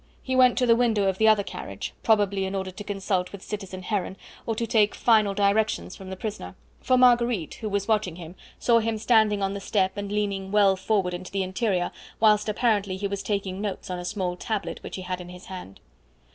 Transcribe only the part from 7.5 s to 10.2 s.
who was watching him, saw him standing on the step and